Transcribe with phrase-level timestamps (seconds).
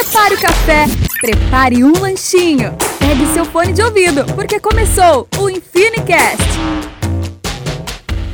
[0.00, 0.86] Prepare o café,
[1.20, 2.74] prepare um lanchinho.
[2.98, 6.42] Pegue seu fone de ouvido, porque começou o Infinicast.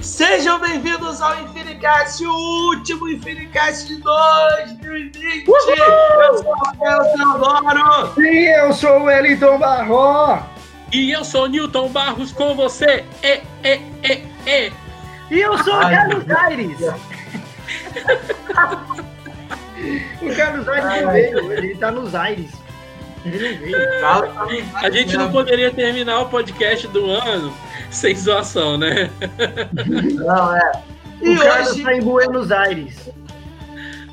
[0.01, 5.45] Sejam bem-vindos ao Infinicast, o último Infinicast de 2020.
[5.49, 5.59] Uhul!
[6.23, 8.23] Eu sou o Rafael Teodoro.
[8.23, 10.45] E eu sou o Wellington Barro.
[10.93, 13.05] E eu sou o Newton Barros com você.
[13.25, 14.73] E, e, e, e.
[15.33, 16.79] E eu sou o Carlos Aires.
[20.23, 22.51] o Carlos Aires não veio, ele tá nos aires.
[23.25, 24.67] Ele não veio.
[24.75, 27.53] A gente não poderia terminar o podcast do ano
[27.91, 29.11] sem zoação, né?
[30.15, 30.73] Não, é.
[31.23, 31.83] E o Carlos hoje...
[31.83, 33.11] tá em Buenos Aires.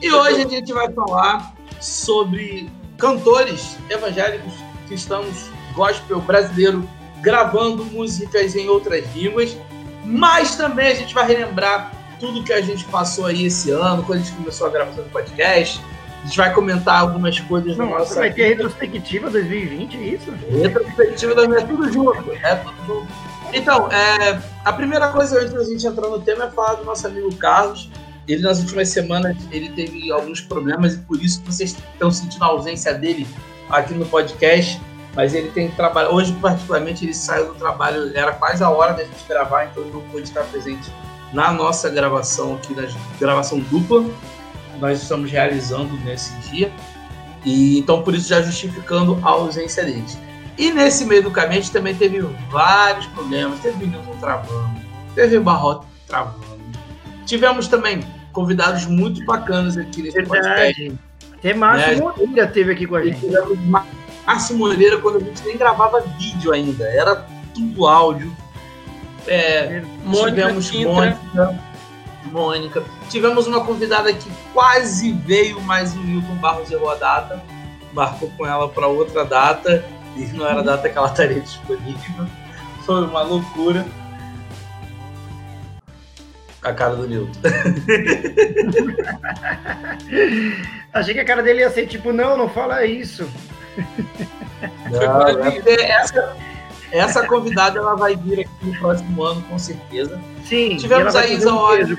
[0.01, 4.53] E hoje a gente vai falar sobre cantores evangélicos
[4.87, 6.87] cristãos gospel brasileiro
[7.21, 9.57] gravando músicas em outras línguas,
[10.05, 14.19] mas também a gente vai relembrar tudo que a gente passou aí esse ano, quando
[14.19, 15.81] a gente começou a gravação do podcast.
[16.21, 18.15] A gente vai comentar algumas coisas Nossa, nossa.
[18.15, 20.31] Vai ter retrospectiva 2020, é isso?
[20.49, 22.31] Retrospectiva 2020, é tudo junto.
[22.31, 23.07] É tudo junto.
[23.51, 27.05] Então, é, a primeira coisa antes da gente entrar no tema é falar do nosso
[27.05, 27.89] amigo Carlos.
[28.25, 32.47] Ele nas últimas semanas ele teve alguns problemas e por isso vocês estão sentindo a
[32.47, 33.27] ausência dele
[33.69, 34.79] aqui no podcast
[35.15, 36.09] mas ele tem que trabalhar.
[36.09, 39.91] Hoje, particularmente, ele saiu do trabalho, era quase a hora da gente gravar, então ele
[39.93, 40.91] não pôde estar presente
[41.33, 42.87] na nossa gravação aqui, na
[43.19, 44.05] gravação dupla
[44.79, 46.71] nós estamos realizando nesse dia.
[47.45, 50.17] E então, por isso, já justificando a ausência deles.
[50.57, 53.59] E nesse meio do caminho, a gente também teve vários problemas.
[53.59, 54.79] Teve Newton travando,
[55.15, 56.53] teve Barrote travando.
[57.25, 60.73] Tivemos também convidados muito bacanas aqui nesse Verdade.
[60.73, 60.99] podcast.
[61.33, 62.01] Até Márcio né?
[62.01, 63.19] Moreira teve aqui com a gente.
[64.25, 67.15] Márcio Moreira, quando a gente nem gravava vídeo ainda, era
[67.53, 68.35] tudo áudio.
[69.27, 71.59] É, Mônica, tivemos Mônica,
[72.25, 72.83] Mônica.
[73.09, 77.41] Tivemos uma convidada que quase veio, mas o Milton Barros errou a data.
[77.93, 79.85] Marcou com ela para outra data
[80.15, 82.27] e não era a data que ela estaria disponível.
[82.85, 83.85] Foi uma loucura.
[86.61, 87.39] A cara do Newton.
[90.93, 93.29] Achei que a cara dele ia ser tipo, não, não fala isso.
[94.89, 96.37] Não, é essa,
[96.93, 100.21] essa convidada ela vai vir aqui no próximo ano, com certeza.
[100.45, 101.97] Sim, tivemos a Isa um Oliver.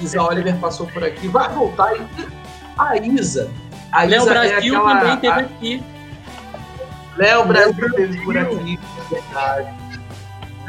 [0.00, 1.92] Isa Oliver passou por aqui, vai voltar.
[2.78, 3.50] A Isa.
[3.90, 5.82] A Léo Isa Brasil é aquela, também teve aqui.
[7.16, 8.78] Léo Brasil teve por aqui,
[9.10, 9.74] verdade.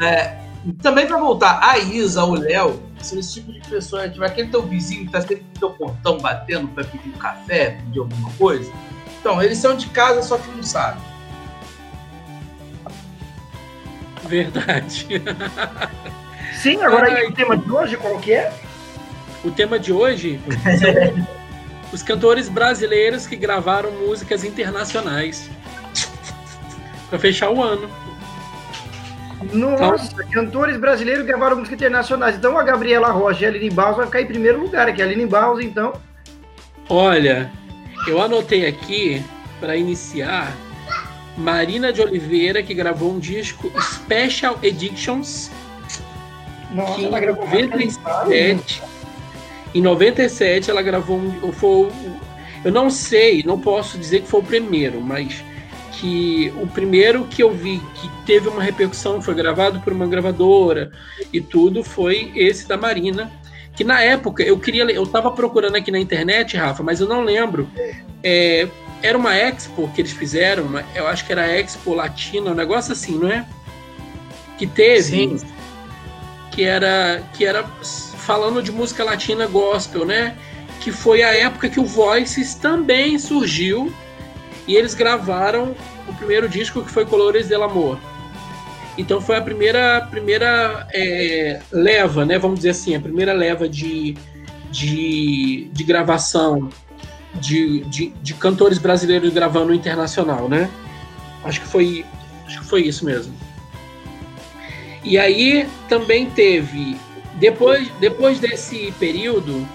[0.00, 0.36] É,
[0.82, 1.60] também vai voltar.
[1.62, 5.20] A Isa, o Léo, são esse tipo de pessoa, tipo, aquele teu vizinho que tá
[5.20, 8.72] sempre no teu portão batendo para pedir um café, pedir alguma coisa.
[9.20, 11.02] Então, eles são de casa, só que não sabem.
[14.24, 15.06] Verdade.
[16.54, 18.52] Sim, agora Ai, o tema de hoje qual que é?
[19.44, 20.40] O tema de hoje
[20.78, 21.26] são
[21.92, 25.48] os cantores brasileiros que gravaram músicas internacionais.
[27.08, 27.88] para fechar o ano.
[29.52, 32.36] Nossa, então, cantores brasileiros gravaram músicas internacionais.
[32.36, 35.00] Então a Gabriela Rocha e a Aline Barros vai ficar em primeiro lugar aqui.
[35.00, 35.92] A Aline Barros, então.
[36.88, 37.50] Olha,
[38.06, 39.24] eu anotei aqui
[39.60, 40.52] para iniciar
[41.38, 45.50] Marina de Oliveira, que gravou um disco Special Editions.
[46.74, 48.82] Nossa, que ela gravou em 97,
[49.74, 51.52] em 97 ela gravou um.
[51.52, 51.88] Foi,
[52.64, 55.44] eu não sei, não posso dizer que foi o primeiro, mas
[55.92, 60.90] que o primeiro que eu vi que teve uma repercussão, foi gravado por uma gravadora
[61.32, 63.30] e tudo, foi esse da Marina.
[63.74, 64.82] Que na época eu queria.
[64.84, 67.68] Eu tava procurando aqui na internet, Rafa, mas eu não lembro.
[68.24, 68.66] É,
[69.02, 72.92] era uma expo que eles fizeram, uma, eu acho que era Expo Latina, um negócio
[72.92, 73.46] assim, não é?
[74.56, 75.02] Que teve.
[75.02, 75.40] Sim.
[76.50, 80.36] Que era, que era falando de música latina gospel, né?
[80.80, 83.92] Que foi a época que o Voices também surgiu
[84.66, 85.74] e eles gravaram
[86.08, 87.98] o primeiro disco que foi Colores del Amor.
[88.96, 92.36] Então foi a primeira, primeira é, leva, né?
[92.38, 94.16] Vamos dizer assim, a primeira leva de,
[94.72, 96.68] de, de gravação
[97.40, 100.70] de, de, de cantores brasileiros gravando internacional, né?
[101.44, 102.04] Acho que foi,
[102.46, 103.34] acho que foi isso mesmo.
[105.04, 106.96] E aí também teve
[107.34, 109.66] depois, depois desse período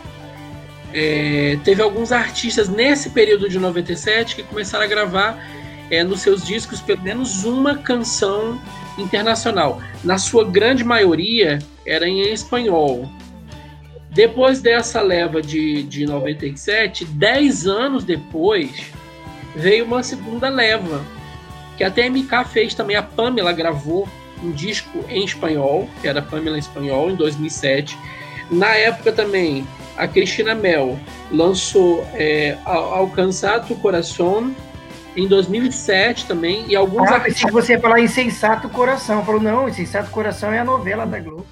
[0.94, 5.44] é, teve alguns artistas nesse período de 97 que começaram a gravar
[5.90, 8.62] é, nos seus discos pelo menos uma canção
[8.98, 9.82] internacional.
[10.04, 13.10] Na sua grande maioria era em espanhol.
[14.14, 18.92] Depois dessa leva de, de 97, 10 anos depois,
[19.56, 21.04] veio uma segunda leva,
[21.78, 22.96] que até a MK fez também.
[22.96, 24.08] A Pamela gravou
[24.44, 27.98] um disco em espanhol, que era Pamela em espanhol, em 2007.
[28.52, 29.66] Na época também
[29.98, 31.00] a Cristina Mel
[31.32, 34.56] lançou é, Alcançar Tu Coração
[35.16, 37.52] em 2007 também, e alguns ah, artistas...
[37.52, 39.26] você ia falar Insensato Coração.
[39.26, 41.46] Falou, não, Insensato Coração é a novela da Globo.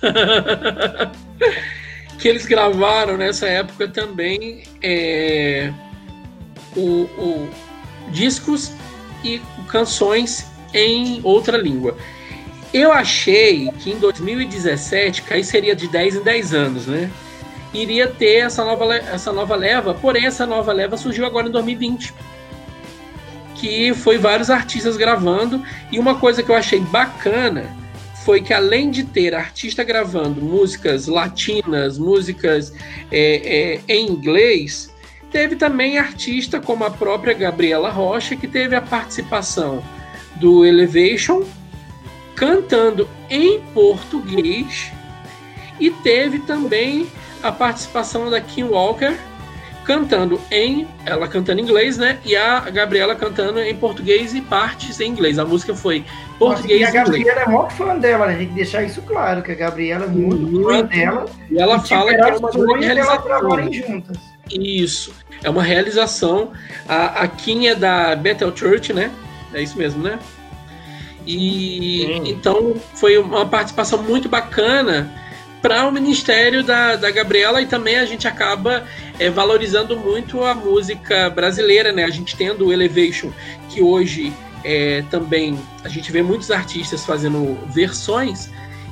[2.20, 5.72] que eles gravaram nessa época também é,
[6.76, 7.50] o, o,
[8.10, 8.72] discos
[9.24, 11.96] e canções em outra língua.
[12.72, 17.10] Eu achei que em 2017, que aí seria de 10 em 10 anos, né?
[17.72, 22.12] Iria ter essa nova, essa nova leva, porém essa nova leva surgiu agora em 2020
[23.54, 25.62] que foi vários artistas gravando.
[25.92, 27.76] E uma coisa que eu achei bacana
[28.30, 32.72] foi que além de ter artista gravando músicas latinas, músicas
[33.10, 34.88] é, é, em inglês,
[35.32, 39.82] teve também artista como a própria Gabriela Rocha, que teve a participação
[40.36, 41.42] do Elevation
[42.36, 44.92] cantando em português
[45.80, 47.08] e teve também
[47.42, 49.18] a participação da Kim Walker
[49.84, 50.86] cantando em.
[51.04, 52.20] Ela cantando em inglês, né?
[52.24, 55.36] E a Gabriela cantando em português e partes em inglês.
[55.36, 56.04] A música foi
[56.40, 58.32] português e a Gabriela é maior fã dela, né?
[58.32, 61.26] a gente tem que deixar isso claro, que a Gabriela é muito, muito fã dela.
[61.50, 63.72] E ela e fala que é uma grande realização.
[63.72, 64.16] juntas.
[64.50, 65.14] Isso.
[65.44, 66.52] É uma realização.
[66.88, 69.10] A, a Kim é da Bethel Church, né?
[69.52, 70.18] É isso mesmo, né?
[71.26, 72.30] E Sim.
[72.30, 75.12] então foi uma participação muito bacana
[75.60, 78.84] para o ministério da, da Gabriela e também a gente acaba
[79.18, 82.04] é, valorizando muito a música brasileira, né?
[82.04, 83.30] A gente tendo o Elevation,
[83.68, 84.32] que hoje
[84.64, 88.50] é, também a gente vê muitos artistas fazendo versões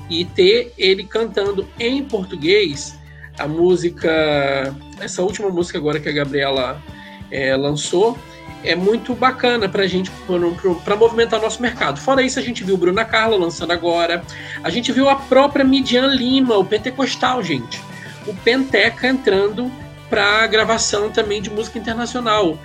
[0.09, 2.99] e ter ele cantando em português
[3.39, 6.83] a música, essa última música agora que a Gabriela
[7.31, 8.19] é, lançou,
[8.65, 10.11] é muito bacana para a gente,
[10.85, 12.01] para movimentar nosso mercado.
[12.01, 14.23] Fora isso, a gente viu Bruna Carla lançando agora,
[14.65, 17.81] a gente viu a própria Midian Lima, o Pentecostal, gente.
[18.27, 19.71] O Penteca entrando
[20.11, 22.59] para gravação também de música internacional,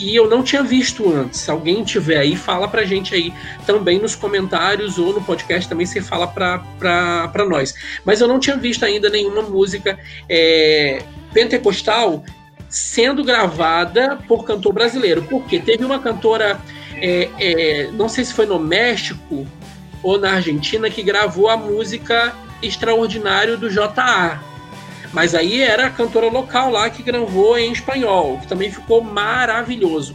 [0.00, 1.40] que eu não tinha visto antes.
[1.40, 3.34] Se alguém tiver aí, fala pra gente aí
[3.66, 7.74] também nos comentários ou no podcast também você fala pra, pra, pra nós.
[8.02, 11.02] Mas eu não tinha visto ainda nenhuma música é,
[11.34, 12.24] pentecostal
[12.70, 15.22] sendo gravada por cantor brasileiro.
[15.22, 16.58] Porque teve uma cantora,
[16.94, 19.46] é, é, não sei se foi no México
[20.02, 24.49] ou na Argentina, que gravou a música Extraordinário do JA.
[25.12, 30.14] Mas aí era a cantora local lá que gravou em espanhol, que também ficou maravilhoso.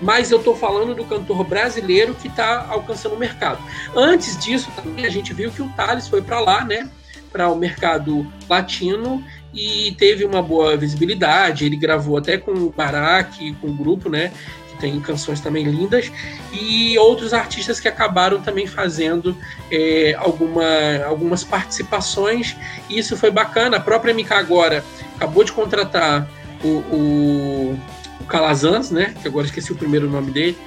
[0.00, 3.58] Mas eu estou falando do cantor brasileiro que está alcançando o mercado.
[3.94, 6.90] Antes disso, também a gente viu que o Thales foi para lá, né?
[7.32, 9.24] Para o mercado latino
[9.54, 11.64] e teve uma boa visibilidade.
[11.64, 14.32] Ele gravou até com o Barack, com o grupo, né?
[14.78, 16.12] Tem canções também lindas,
[16.52, 19.36] e outros artistas que acabaram também fazendo
[19.70, 20.64] é, alguma,
[21.06, 22.56] algumas participações.
[22.88, 23.78] E isso foi bacana.
[23.78, 24.84] A própria MK agora
[25.16, 26.28] acabou de contratar
[26.62, 27.80] o, o,
[28.20, 29.14] o Calazans, né?
[29.20, 30.58] Que agora esqueci o primeiro nome dele.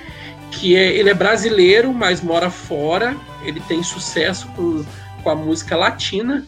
[0.52, 3.16] Que é, ele é brasileiro, mas mora fora.
[3.44, 4.84] Ele tem sucesso com,
[5.24, 6.46] com a música latina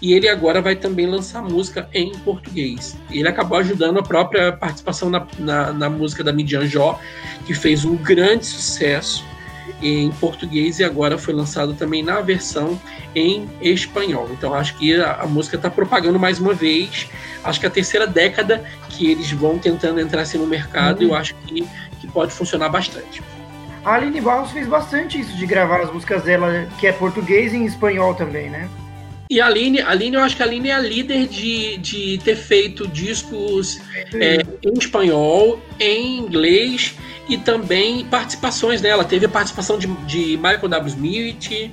[0.00, 2.96] e ele agora vai também lançar música em português.
[3.10, 6.98] Ele acabou ajudando a própria participação na, na, na música da Midian Jó,
[7.46, 9.24] que fez um grande sucesso
[9.82, 12.80] em português e agora foi lançado também na versão
[13.14, 14.28] em espanhol.
[14.32, 17.08] Então acho que a, a música está propagando mais uma vez.
[17.42, 21.08] Acho que é a terceira década que eles vão tentando entrar assim, no mercado uhum.
[21.08, 21.66] eu acho que,
[22.00, 23.22] que pode funcionar bastante.
[23.84, 27.56] A Aline Barros fez bastante isso de gravar as músicas dela, que é português e
[27.58, 28.68] em espanhol também, né?
[29.34, 32.18] E a Aline, a Aline, eu acho que a Aline é a líder de, de
[32.22, 33.80] ter feito discos
[34.14, 36.94] é, em espanhol, em inglês
[37.28, 39.04] e também participações dela.
[39.04, 40.86] Teve a participação de, de Michael W.
[40.86, 41.72] Smith,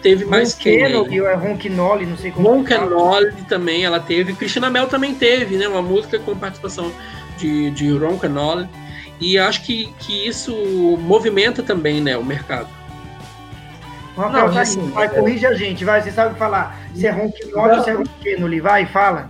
[0.00, 0.80] teve mais quem?
[0.80, 2.48] É Ronquinoli, não sei como.
[2.48, 4.32] Ronquinoli também ela teve.
[4.32, 5.68] Cristina Mel também teve, né?
[5.68, 6.90] Uma música com participação
[7.36, 8.66] de, de Ronquinoli.
[9.20, 10.54] E acho que, que isso
[11.02, 12.70] movimenta também né, o mercado.
[14.16, 17.82] Rafael, não, assim, vai, corrige a gente, vai, você sabe falar se é ronquinol ou
[17.82, 19.28] se é ronquenoli, vai, fala.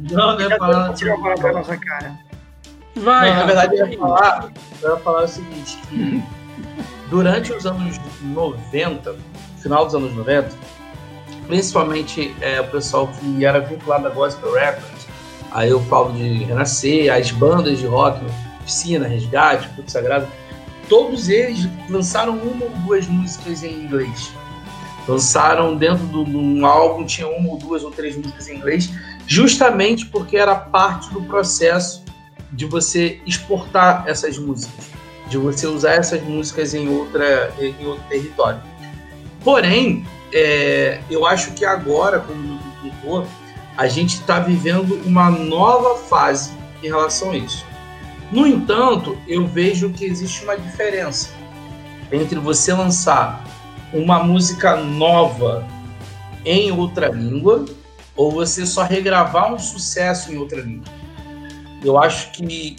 [0.00, 0.92] Não, não é falar.
[0.94, 2.18] Tirar a bola nossa cara.
[2.96, 4.52] Vai, não, na verdade, eu ia falar,
[4.82, 6.22] eu ia falar o seguinte, que
[7.08, 9.14] durante os anos 90,
[9.58, 10.50] final dos anos 90,
[11.46, 15.06] principalmente é, o pessoal que era vinculado à Gospel Records,
[15.52, 18.20] aí eu falo de Renascer, as bandas de rock,
[18.64, 20.26] Piscina, Resgate, Puto Sagrado,
[20.88, 24.32] todos eles lançaram uma ou duas músicas em inglês.
[25.06, 28.90] Lançaram dentro de um álbum, tinha uma ou duas ou três músicas em inglês,
[29.26, 32.04] justamente porque era parte do processo
[32.52, 34.86] de você exportar essas músicas,
[35.28, 38.60] de você usar essas músicas em, outra, em outro território.
[39.44, 43.26] Porém, é, eu acho que agora, como doutor,
[43.76, 46.50] A gente está vivendo uma nova fase
[46.82, 47.64] em relação a isso.
[48.30, 51.30] No entanto, eu vejo que existe uma diferença
[52.10, 53.44] entre você lançar
[53.92, 55.66] uma música nova
[56.44, 57.64] em outra língua
[58.16, 60.92] ou você só regravar um sucesso em outra língua.
[61.84, 62.76] Eu acho que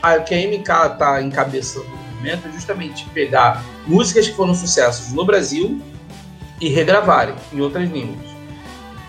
[0.00, 4.54] a, que a MK está em cabeça do movimento é justamente pegar músicas que foram
[4.54, 5.82] sucessos no Brasil
[6.60, 8.28] e regravarem em outras línguas.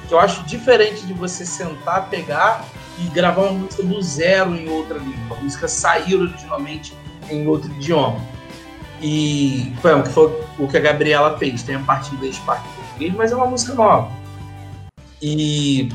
[0.09, 2.65] Eu acho diferente de você sentar, pegar
[2.99, 5.37] e gravar uma música do zero em outra língua.
[5.37, 6.93] A música sair originalmente
[7.29, 8.19] em outro idioma.
[9.01, 11.63] E foi, que foi o que a Gabriela fez.
[11.63, 14.11] Tem a parte inglês e parte português, mas é uma música nova.
[15.21, 15.89] E,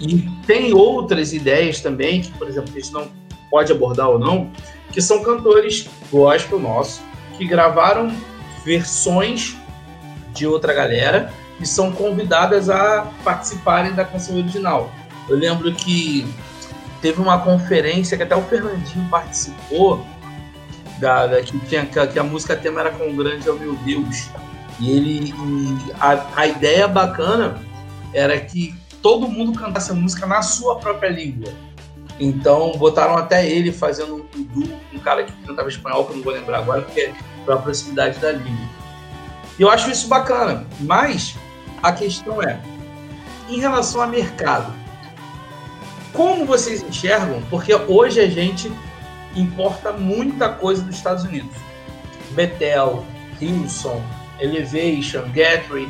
[0.00, 3.08] e tem outras ideias também, que, por exemplo, a gente não
[3.50, 4.50] pode abordar ou não,
[4.92, 7.02] que são cantores gospel nosso,
[7.36, 8.10] que gravaram
[8.64, 9.56] versões
[10.32, 14.90] de outra galera e são convidadas a participarem da canção original.
[15.28, 16.26] Eu lembro que
[17.00, 20.04] teve uma conferência que até o Fernandinho participou,
[20.98, 23.74] da, da que, tinha, que, a, que a música tema era com grande ao meu
[23.76, 24.28] Deus.
[24.80, 27.60] E ele e a, a ideia bacana
[28.12, 31.52] era que todo mundo cantasse a música na sua própria língua.
[32.18, 36.24] Então botaram até ele fazendo um duo um cara que cantava espanhol, que eu não
[36.24, 38.66] vou lembrar agora, porque é pela proximidade da língua.
[39.58, 41.34] E eu acho isso bacana, mas
[41.82, 42.60] a questão é,
[43.48, 44.72] em relação ao mercado,
[46.16, 47.42] como vocês enxergam?
[47.50, 48.72] Porque hoje a gente
[49.36, 51.54] importa muita coisa dos Estados Unidos.
[52.30, 53.04] Bethel,
[53.40, 54.02] Hilson,
[54.40, 55.88] Elevation, Guthrie,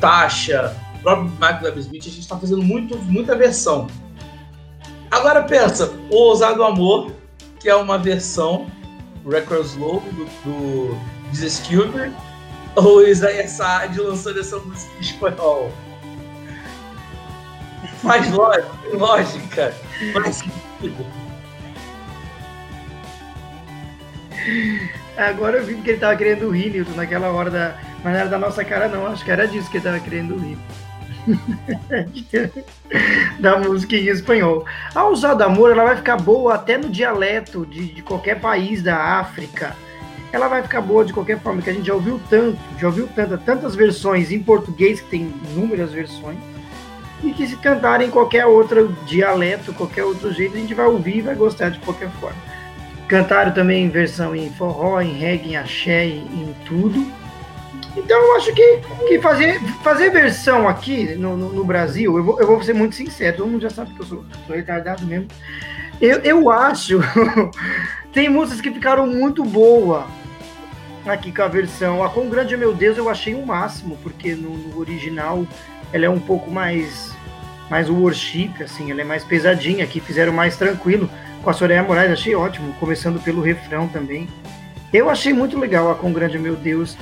[0.00, 1.80] Tasha, próprio Michael W.
[1.80, 3.86] Smith, a gente está fazendo muito, muita versão.
[5.10, 7.12] Agora pensa, o Ousado Amor,
[7.58, 8.66] que é uma versão
[9.26, 10.98] Records Low do, do
[11.32, 12.12] Jesus Gilbert,
[12.76, 15.72] ou Isaiah Saad lançando essa música em espanhol.
[18.02, 19.74] Faz lógica, lógica,
[20.12, 21.06] faz sentido.
[25.16, 27.74] Agora eu vi que ele tava querendo rir, Nilton, naquela hora da.
[28.04, 29.06] Mas não era da nossa cara, não.
[29.06, 30.58] Acho que era disso que ele tava querendo rir.
[33.40, 34.64] da música em espanhol.
[34.94, 39.18] A Usada Amor ela vai ficar boa até no dialeto de, de qualquer país da
[39.18, 39.76] África.
[40.32, 43.08] Ela vai ficar boa de qualquer forma, que a gente já ouviu tanto, já ouviu
[43.08, 46.38] tantas, tantas versões em português, que tem inúmeras versões,
[47.22, 51.18] e que se cantarem em qualquer outro dialeto, qualquer outro jeito, a gente vai ouvir
[51.18, 52.36] e vai gostar de qualquer forma.
[53.08, 57.10] Cantaram também versão em forró, em reggae, em axé, em, em tudo.
[57.96, 62.40] Então eu acho que, que fazer, fazer versão aqui no, no, no Brasil, eu vou,
[62.40, 65.26] eu vou ser muito sincero, todo mundo já sabe que eu sou, sou retardado mesmo.
[66.00, 67.00] Eu, eu acho,
[68.12, 70.04] tem músicas que ficaram muito boas
[71.06, 72.04] aqui com a versão.
[72.04, 75.46] A Com Grande Meu Deus eu achei o máximo, porque no, no original
[75.92, 77.16] ela é um pouco mais
[77.70, 81.08] mais worship, assim, ela é mais pesadinha, aqui fizeram mais tranquilo.
[81.42, 84.26] Com a Soraya Moraes, achei ótimo, começando pelo refrão também.
[84.92, 86.96] Eu achei muito legal a Com Grande Meu Deus.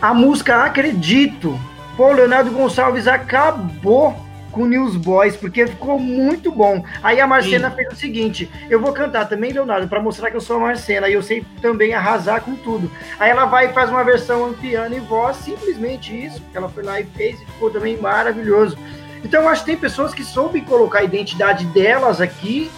[0.00, 1.58] A música Acredito.
[1.96, 4.16] Pô, Leonardo Gonçalves acabou
[4.52, 6.84] com Newsboys, porque ficou muito bom.
[7.02, 7.76] Aí a Marcena Sim.
[7.76, 11.08] fez o seguinte: eu vou cantar também, Leonardo, para mostrar que eu sou a Marcena,
[11.08, 12.90] e eu sei também arrasar com tudo.
[13.18, 17.00] Aí ela vai e faz uma versão piano e voz, simplesmente isso, ela foi lá
[17.00, 18.78] e fez, e ficou também maravilhoso.
[19.24, 22.70] Então eu acho que tem pessoas que soubem colocar a identidade delas aqui,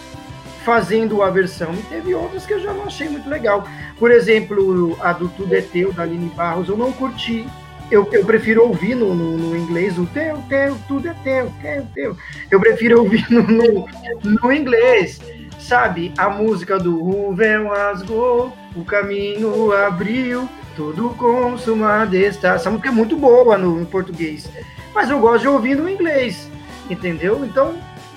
[0.63, 3.67] fazendo a versão, e teve outras que eu já não achei muito legal.
[3.99, 7.45] Por exemplo, a do Tudo é Teu, da Aline Barros, eu não curti.
[7.91, 11.87] Eu, eu prefiro ouvir no, no, no, inglês o teu, teu, tudo é teu, teu,
[11.93, 12.17] teu.
[12.49, 13.87] Eu prefiro ouvir no, no,
[14.23, 15.21] no inglês,
[15.59, 16.11] sabe?
[16.17, 22.55] A música do O véu rasgou, o caminho abriu, tudo consumado está.
[22.55, 24.49] Essa música é muito boa no, português,
[24.93, 26.49] mas eu gosto de ouvir no inglês,
[26.89, 27.45] entendeu?
[27.45, 27.75] Então,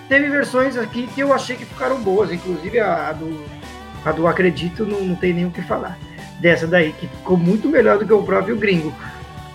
[0.08, 3.58] teve versões aqui que eu achei que ficaram boas, inclusive a, a do
[4.04, 5.98] a do Acredito não, não tem nem o que falar.
[6.40, 8.94] Dessa daí, que ficou muito melhor do que o próprio gringo.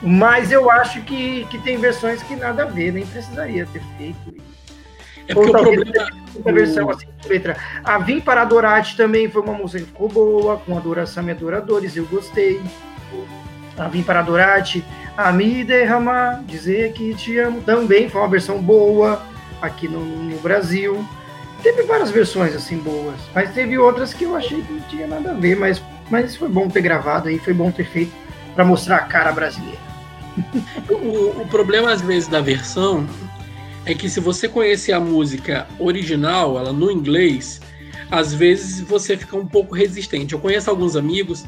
[0.03, 4.35] Mas eu acho que, que tem versões que nada a ver, nem precisaria ter feito.
[5.27, 6.09] É porque o problema.
[6.35, 7.55] Uma versão assim, letra.
[7.83, 11.95] A Vim para Adorar-te também foi uma música que ficou boa, com adoração e adoradores,
[11.95, 12.61] eu gostei.
[13.77, 14.83] A Vim para Adorar-te,
[15.15, 19.21] a me derramar, dizer que te amo, também foi uma versão boa
[19.61, 21.05] aqui no, no Brasil.
[21.61, 25.31] Teve várias versões assim boas, mas teve outras que eu achei que não tinha nada
[25.31, 28.11] a ver, mas, mas foi bom ter gravado aí, foi bom ter feito
[28.53, 29.92] para mostrar a cara brasileira.
[30.89, 33.07] O, o problema às vezes da versão
[33.85, 37.61] é que se você conhecer a música original, ela no inglês,
[38.09, 40.33] às vezes você fica um pouco resistente.
[40.33, 41.43] Eu conheço alguns amigos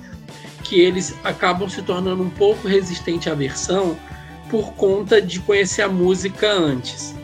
[0.63, 3.95] que eles acabam se tornando um pouco resistente à versão
[4.49, 7.15] por conta de conhecer a música antes.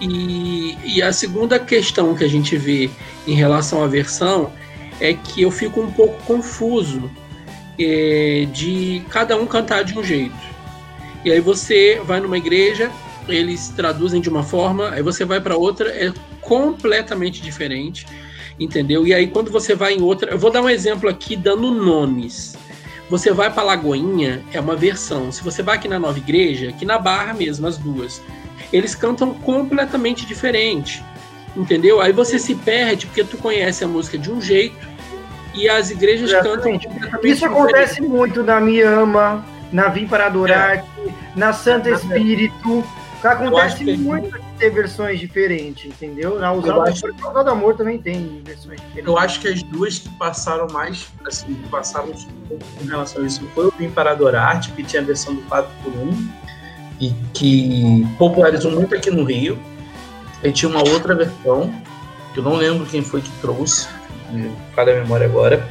[0.00, 2.90] E, e a segunda questão que a gente vê
[3.26, 4.52] em relação à versão
[5.00, 7.10] é que eu fico um pouco confuso
[7.78, 10.43] é, de cada um cantar de um jeito.
[11.24, 12.90] E aí você vai numa igreja,
[13.28, 18.06] eles traduzem de uma forma, aí você vai para outra, é completamente diferente,
[18.60, 19.06] entendeu?
[19.06, 22.54] E aí quando você vai em outra, eu vou dar um exemplo aqui dando nomes.
[23.08, 25.30] Você vai para Lagoinha, é uma versão.
[25.30, 28.20] Se você vai aqui na Nova Igreja, aqui na Barra mesmo, as duas,
[28.72, 31.02] eles cantam completamente diferente,
[31.56, 32.00] entendeu?
[32.00, 34.86] Aí você se perde porque tu conhece a música de um jeito
[35.54, 38.10] e as igrejas cantam completamente Isso acontece diferente.
[38.10, 40.84] muito na Miama, na Vim para Adorar, é.
[41.34, 42.84] na Santa Espírito.
[43.24, 46.38] Acontece muito de ter versões diferentes, entendeu?
[46.38, 47.06] Na Usada acho...
[47.10, 49.08] do Amor também tem versões diferentes.
[49.08, 52.12] Eu acho que as duas que passaram mais, assim, que passaram
[52.82, 55.68] em relação a isso foi o Vim para Adorar, que tinha a versão do 4
[55.82, 56.28] por 1
[57.00, 59.58] e que popularizou muito aqui no Rio.
[60.42, 61.74] E tinha uma outra versão,
[62.34, 63.88] que eu não lembro quem foi que trouxe,
[64.74, 65.66] falha a memória agora.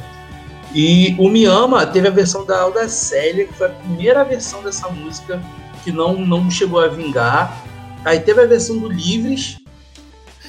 [0.74, 4.88] E o Miyama teve a versão da Alda Célia, que foi a primeira versão dessa
[4.88, 5.40] música
[5.84, 7.64] que não, não chegou a vingar.
[8.04, 9.58] Aí teve a versão do Livres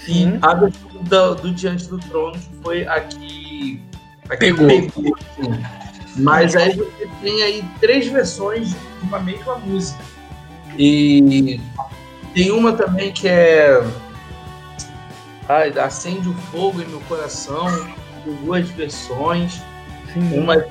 [0.04, 0.34] Sim.
[0.34, 3.80] e a versão do, do, Diante do Trono, que foi a que,
[4.28, 4.68] a que pegou.
[4.68, 5.64] pegou assim.
[6.18, 10.02] Mas aí você tem aí três versões de uma mesma música.
[10.78, 11.62] E
[12.34, 13.80] tem uma também que é
[15.48, 17.68] Ai, Acende o Fogo em Meu Coração,
[18.24, 19.62] com duas versões.
[20.16, 20.40] Sim.
[20.40, 20.66] Uma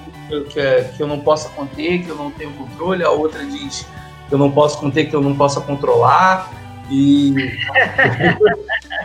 [0.51, 3.87] que, é, que eu não possa conter, que eu não tenho controle, a outra diz
[4.29, 6.51] que eu não posso conter, que eu não possa controlar.
[6.91, 7.35] E.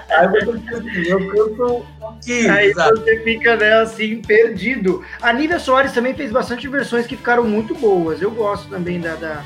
[0.10, 5.04] Aí você eu canto aqui, Aí você fica né, assim, perdido.
[5.22, 8.22] A Nívia Soares também fez bastante versões que ficaram muito boas.
[8.22, 9.44] Eu gosto também da, da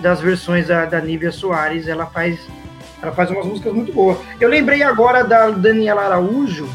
[0.00, 1.88] das versões da, da Nívia Soares.
[1.88, 2.38] Ela faz,
[3.02, 4.18] ela faz umas músicas muito boas.
[4.40, 6.68] Eu lembrei agora da Daniela Araújo,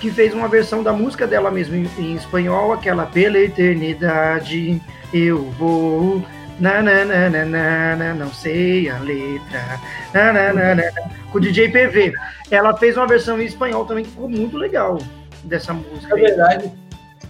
[0.00, 4.80] que fez uma versão da música dela mesmo em, em espanhol, aquela Pela Eternidade
[5.12, 6.24] Eu Vou.
[6.58, 9.80] Na, na, na, na, na, na, não sei a letra.
[10.12, 10.82] Na, na, na, na,
[11.30, 12.12] com o DJ PV.
[12.50, 14.98] Ela fez uma versão em espanhol também que ficou muito legal
[15.44, 16.08] dessa música.
[16.08, 16.70] Na verdade,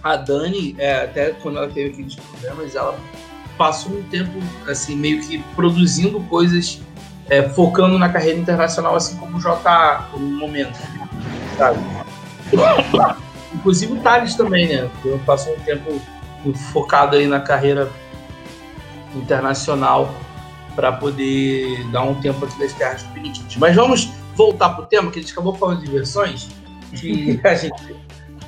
[0.03, 2.97] a Dani, é, até quando ela teve aqueles problemas, ela
[3.57, 4.31] passou um tempo
[4.67, 6.81] assim meio que produzindo coisas
[7.29, 10.79] é, focando na carreira internacional assim como o JA no momento
[11.57, 11.79] sabe
[13.53, 16.01] inclusive o Thales também né eu passou um tempo
[16.71, 17.89] focado aí na carreira
[19.15, 20.13] internacional
[20.75, 25.11] para poder dar um tempo aqui das terras primitivas mas vamos voltar para o tema
[25.11, 26.49] que a gente acabou falando de versões
[26.95, 27.95] que a gente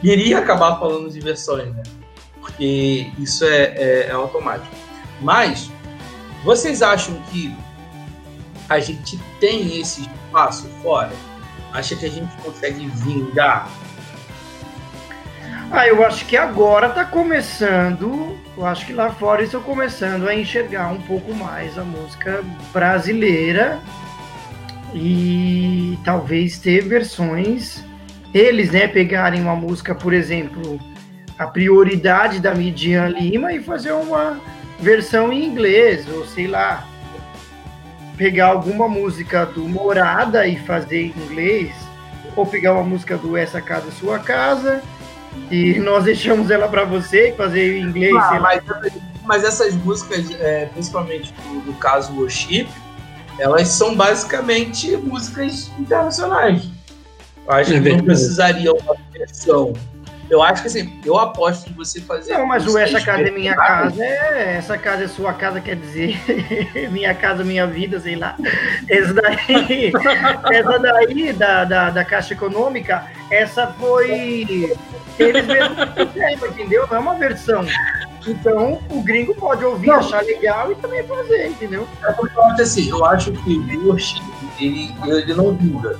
[0.01, 1.83] iria acabar falando de versões né
[2.39, 4.75] porque isso é, é, é automático
[5.21, 5.69] mas
[6.43, 7.55] vocês acham que
[8.69, 11.11] a gente tem esse espaço fora?
[11.71, 13.69] Acha que a gente consegue vingar?
[15.75, 20.35] Ah, eu acho que agora está começando, eu acho que lá fora estão começando a
[20.35, 23.79] enxergar um pouco mais a música brasileira
[24.93, 27.83] e talvez ter versões,
[28.31, 30.79] eles, né, pegarem uma música, por exemplo,
[31.39, 34.39] a prioridade da Midian Lima e fazer uma
[34.79, 36.87] versão em inglês, ou sei lá,
[38.15, 41.73] pegar alguma música do Morada e fazer em inglês,
[42.35, 44.83] ou pegar uma música do Essa Casa Sua Casa
[45.51, 48.15] e nós deixamos ela para você fazer em inglês.
[48.15, 48.63] Ah, mas,
[49.23, 52.67] mas, essas músicas, é, principalmente do, do caso Worship,
[53.37, 56.63] elas são basicamente músicas internacionais.
[57.45, 59.73] Eu acho é que não precisaria uma versão
[60.29, 62.33] eu acho que assim, eu aposto em você fazer.
[62.33, 65.75] Não, mas o essa casa é minha casa, é, essa casa é sua casa, quer
[65.75, 66.17] dizer,
[66.91, 68.35] minha casa, minha vida, sei lá.
[68.89, 69.91] Essa daí,
[70.51, 74.75] essa daí da, da, da Caixa Econômica, essa foi.
[75.19, 75.77] Eles mesmos
[76.49, 76.87] entendeu?
[76.89, 77.63] Não é uma versão.
[78.25, 79.97] Então, o gringo pode ouvir, não.
[79.97, 81.87] achar legal e também fazer, entendeu?
[82.03, 84.21] É porque assim, eu acho que o Yoshi,
[84.59, 85.99] ele, ele não dura.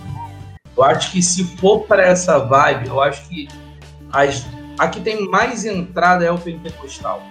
[0.75, 3.47] Eu acho que se for para essa vibe, eu acho que
[4.13, 4.45] as,
[4.77, 7.23] a que tem mais entrada é o pentecostal.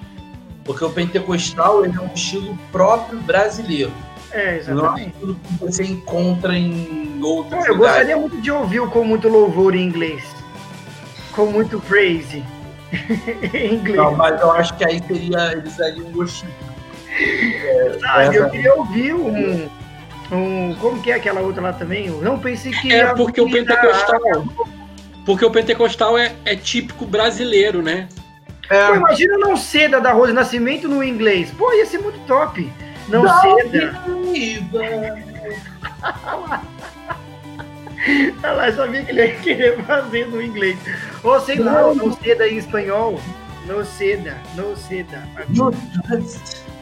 [0.65, 3.93] Porque o pentecostal ele é um estilo próprio brasileiro.
[4.31, 5.15] É, exatamente.
[5.21, 7.69] Não é que você encontra em outros lugares.
[7.69, 10.25] Eu gostaria muito de ouvir com muito louvor em inglês.
[11.33, 12.43] Com muito praise
[13.55, 13.97] em inglês.
[13.97, 16.53] Não, mas eu acho que aí seria, eles dariam um gostinho.
[17.19, 18.35] É, ah, essa...
[18.35, 19.69] eu queria ouvir um,
[20.33, 20.75] um.
[20.81, 22.07] Como que é aquela outra lá também?
[22.07, 22.93] Eu não pensei que.
[22.93, 24.47] É porque o pentecostal.
[25.25, 28.09] Porque o pentecostal é, é típico brasileiro, né?
[28.69, 28.89] É.
[28.89, 31.51] Pô, imagina não seda da Rose Nascimento no inglês.
[31.57, 32.71] Pô, ia ser muito top.
[33.09, 34.03] Não, não seda.
[38.43, 40.77] Olha lá, sabia que ele ia querer fazer no inglês.
[41.23, 43.21] Ou sei lá, ou no seda em espanhol.
[43.67, 45.23] No seda, no seda.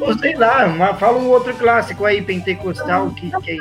[0.00, 3.58] Ou sei lá, mas fala um outro clássico aí, pentecostal, que, que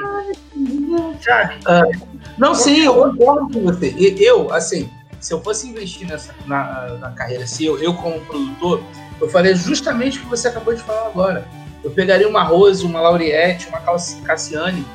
[1.22, 1.56] sabe?
[1.66, 3.94] Uh, não, sim, eu concordo com você.
[4.20, 8.82] Eu, assim, se eu fosse investir nessa, na, na carreira, se eu, eu como produtor,
[9.20, 11.48] eu faria justamente o que você acabou de falar agora.
[11.84, 13.80] Eu pegaria uma Rose, uma Lauriette, uma
[14.26, 14.86] Cassiane,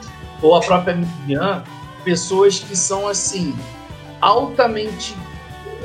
[0.43, 1.63] ou a própria Miriam,
[2.05, 3.55] pessoas que são, assim,
[4.21, 5.17] altamente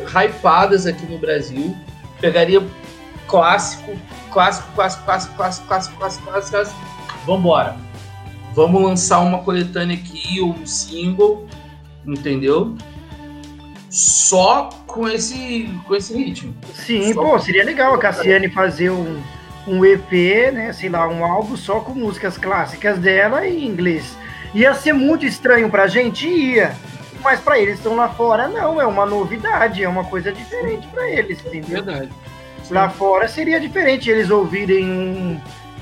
[0.07, 1.75] hypadas aqui no Brasil.
[2.19, 2.65] Pegaria
[3.27, 3.97] clássico,
[4.31, 6.79] clássico, clássico, clássico, clássico, clássico, clássico, clássico, clássico.
[7.25, 7.88] Vambora.
[8.59, 11.47] Vamos lançar uma coletânea aqui, ou um single,
[12.05, 12.75] entendeu?
[13.89, 16.53] Só com esse, com esse ritmo.
[16.73, 19.17] Sim, só pô, seria legal a Cassiane fazer um,
[19.65, 20.73] um EP, né?
[20.73, 24.17] Sei lá, um álbum só com músicas clássicas dela em inglês.
[24.53, 26.75] Ia ser muito estranho pra gente, ia.
[27.23, 31.09] Mas para eles estão lá fora, não, é uma novidade, é uma coisa diferente para
[31.09, 31.81] eles, entendeu?
[31.81, 32.09] Verdade.
[32.69, 35.39] Lá fora seria diferente eles ouvirem um.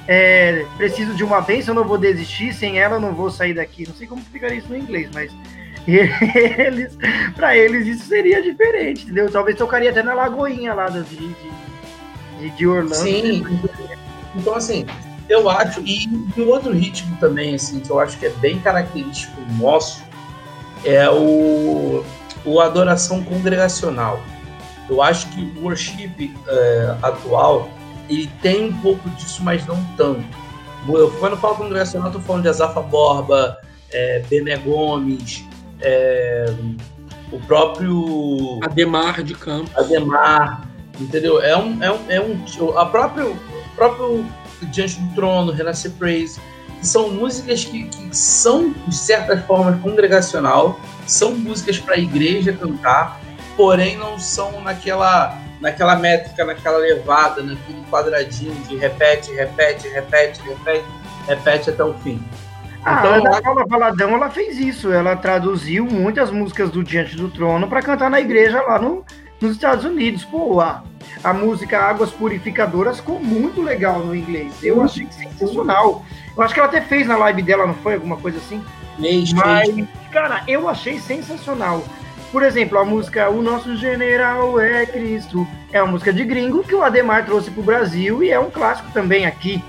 [0.07, 3.85] É, preciso de uma bênção, não vou desistir, sem ela não vou sair daqui.
[3.87, 5.31] Não sei como ficaria isso no inglês, mas
[5.87, 6.97] eles,
[7.35, 9.29] para eles isso seria diferente, entendeu?
[9.29, 12.95] Talvez tocaria até na Lagoinha lá de, de, de Orlando.
[12.95, 13.45] Sim.
[14.35, 14.85] Então, assim,
[15.27, 19.41] eu acho, e, e outro ritmo também, assim, que eu acho que é bem característico
[19.59, 20.03] nosso,
[20.85, 22.03] é o,
[22.45, 24.21] o adoração congregacional.
[24.89, 27.69] Eu acho que o worship é, atual
[28.09, 30.23] ele tem um pouco disso, mas não tanto.
[30.87, 33.57] Eu, quando eu falo congregacional, estou falando de Azafa Borba,
[33.91, 35.43] é, Bené Gomes,
[35.81, 36.53] é,
[37.31, 39.75] o próprio Ademar de Campos.
[39.75, 40.67] Ademar,
[40.99, 41.41] entendeu?
[41.41, 44.25] É um, é um, é um a próprio, o próprio
[44.71, 46.39] Diante do Trono, Renascer Praise,
[46.81, 53.19] são músicas que, que são, de certa forma, congregacional, são músicas para a igreja cantar,
[53.55, 60.85] porém não são naquela, naquela métrica, naquela levada, naquele quadradinho de repete, repete, repete, repete,
[61.27, 62.23] repete até o fim.
[62.85, 67.29] Ah, então, a Paula Valadão ela fez isso, ela traduziu muitas músicas do Diante do
[67.29, 69.03] Trono para cantar na igreja lá no,
[69.41, 70.23] nos Estados Unidos.
[70.23, 70.83] Pô, a,
[71.23, 74.53] a música Águas Purificadoras ficou muito legal no inglês.
[74.63, 76.05] Eu achei sensacional.
[76.35, 77.95] Eu acho que ela até fez na live dela, não foi?
[77.95, 78.63] Alguma coisa assim?
[79.33, 79.69] Mas,
[80.11, 81.83] cara, eu achei sensacional.
[82.31, 86.75] Por exemplo, a música O Nosso General é Cristo é uma música de gringo que
[86.75, 89.63] o Ademar trouxe para o Brasil e é um clássico também aqui.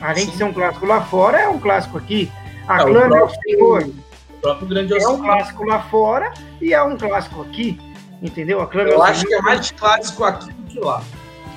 [0.00, 0.30] Além Sim.
[0.30, 2.30] de ser um clássico lá fora, é um clássico aqui.
[2.66, 3.82] Aclame é, o Senhor.
[3.82, 7.78] O próprio grande é um clássico lá fora e é um clássico aqui.
[8.20, 8.60] Entendeu?
[8.60, 9.28] Aclame Eu acho Senhor.
[9.28, 11.02] que é mais clássico aqui do que lá.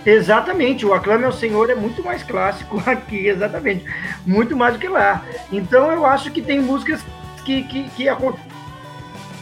[0.05, 3.83] Exatamente, o Aclame ao Senhor é muito mais clássico aqui, exatamente.
[4.25, 5.23] Muito mais do que lá.
[5.51, 7.01] Então eu acho que tem músicas
[7.43, 8.07] que, que, que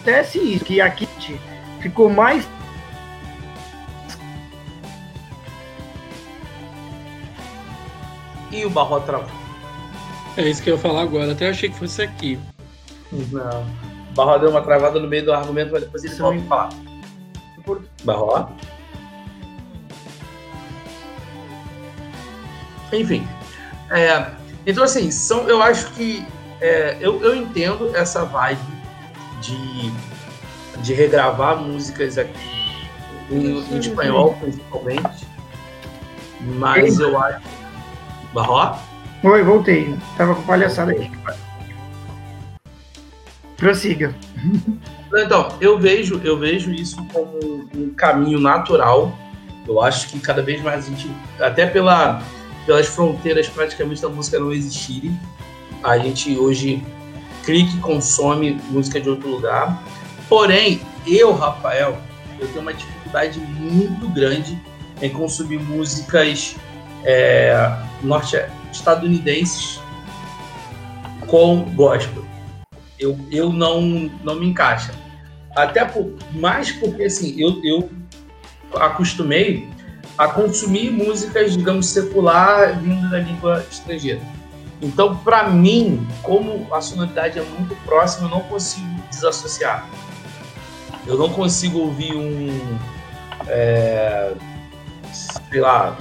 [0.04, 1.08] acontece isso, que aqui
[1.80, 2.46] ficou mais.
[8.52, 9.28] E o Barro travou.
[10.38, 12.38] É isso que eu ia falar agora, até achei que fosse aqui.
[13.12, 13.62] Não.
[14.12, 16.70] O Barro deu uma travada no meio do argumento, mas depois ele volta a falar.
[18.04, 18.50] Barro?
[22.92, 23.28] Enfim.
[23.89, 24.32] É,
[24.68, 26.26] então, assim, são, eu acho que
[26.62, 28.72] é, eu, eu entendo essa vibe
[29.43, 29.91] de,
[30.82, 32.88] de regravar músicas aqui
[33.29, 35.27] em, em espanhol, principalmente.
[36.41, 37.41] Mas eu acho.
[38.34, 38.79] Barró?
[39.23, 39.95] Oi, voltei.
[40.17, 41.12] Tava com palhaçada aqui.
[43.58, 44.13] Prossiga.
[45.15, 47.38] Então, eu vejo, eu vejo isso como
[47.75, 49.15] um caminho natural.
[49.67, 52.21] Eu acho que cada vez mais a gente, até pela
[52.65, 55.17] pelas fronteiras praticamente da música não existirem.
[55.84, 56.84] A gente hoje
[57.43, 59.82] clica e consome música de outro lugar.
[60.27, 61.97] Porém, eu, Rafael,
[62.39, 64.60] eu tenho uma dificuldade muito grande
[65.01, 66.56] em consumir músicas
[67.03, 69.79] é, norte-estadunidenses
[71.27, 72.23] com gospel.
[72.99, 73.82] Eu, eu não,
[74.23, 74.93] não me encaixa.
[75.56, 77.89] Até por, mais porque assim, eu, eu
[78.75, 79.69] acostumei
[80.17, 84.21] a consumir músicas, digamos, secular vindo da língua estrangeira.
[84.84, 89.88] Então, para mim, como a sonoridade é muito próxima, eu não consigo desassociar.
[91.08, 92.78] Eu não consigo ouvir um.
[93.48, 94.34] É,
[95.12, 95.98] sei lá.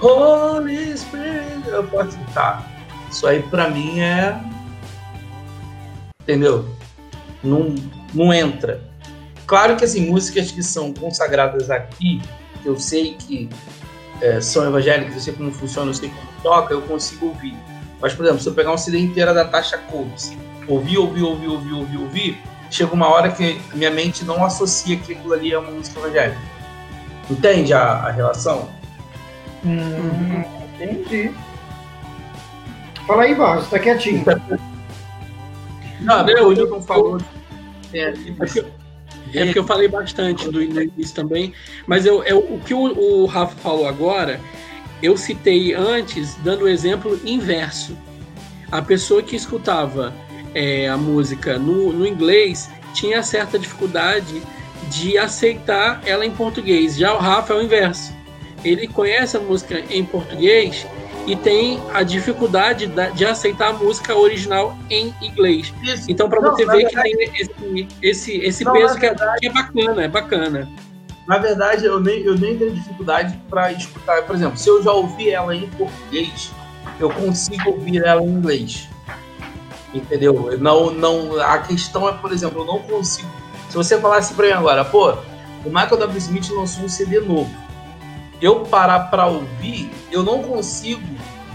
[0.00, 1.66] Holy Spirit.
[1.66, 2.64] Eu posso tá.
[3.10, 4.40] Isso aí, para mim, é.
[6.22, 6.68] Entendeu?
[7.42, 7.74] Não,
[8.12, 8.82] não entra.
[9.46, 12.22] Claro que, assim, músicas que são consagradas aqui
[12.64, 13.48] eu sei que
[14.20, 17.54] é, são evangélicos, eu sei como funciona, eu sei como toca, eu consigo ouvir.
[18.00, 20.36] Mas, por exemplo, se eu pegar um CD inteira da Tasha Coates,
[20.68, 22.38] ouvir, ouvir, ouvir, ouvir, ouvir, ouvir,
[22.70, 26.40] chega uma hora que minha mente não associa que aquilo ali é uma música evangélica.
[27.30, 28.68] Entende a, a relação?
[29.64, 30.42] Hum,
[30.74, 31.30] entendi.
[33.06, 34.24] Fala aí, Barros, tá quietinho.
[36.00, 37.18] Não, Não, o eu- Newton falou.
[37.90, 38.64] Tem É ali, porque,
[39.32, 41.52] é porque eu falei bastante do início também,
[41.86, 42.80] mas eu, eu- o que o,
[43.22, 44.40] o Rafa falou agora,
[45.04, 47.96] eu citei antes, dando o exemplo inverso.
[48.72, 50.12] A pessoa que escutava
[50.54, 54.40] é, a música no, no inglês tinha certa dificuldade
[54.90, 56.96] de aceitar ela em português.
[56.96, 58.12] Já o Rafa é o inverso.
[58.64, 60.86] Ele conhece a música em português
[61.26, 65.72] e tem a dificuldade da- de aceitar a música original em inglês.
[65.82, 66.10] Isso.
[66.10, 69.46] Então, para você ver verdade- que tem esse, esse, esse Não, peso que é, que
[69.46, 70.68] é bacana, é bacana.
[71.26, 74.22] Na verdade, eu nem, eu nem tenho dificuldade para escutar.
[74.22, 76.52] Por exemplo, se eu já ouvi ela em português,
[77.00, 78.88] eu consigo ouvir ela em inglês.
[79.94, 80.52] Entendeu?
[80.52, 83.28] Eu Não, não, a questão é, por exemplo, eu não consigo.
[83.70, 85.12] Se você falasse para mim agora, pô,
[85.64, 86.18] o Michael W.
[86.18, 87.50] Smith lançou um CD novo.
[88.40, 91.02] Eu parar para ouvir, eu não consigo,